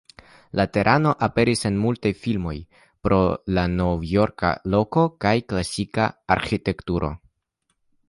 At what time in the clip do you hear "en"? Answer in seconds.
1.69-1.77